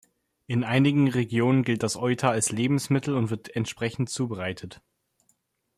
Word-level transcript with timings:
In 0.47 0.63
einigen 0.63 1.09
Regionen 1.09 1.61
gilt 1.61 1.83
das 1.83 1.95
Euter 1.95 2.31
als 2.31 2.51
Lebensmittel 2.51 3.13
und 3.13 3.29
wird 3.29 3.55
entsprechend 3.55 4.09
zubereitet. 4.09 4.81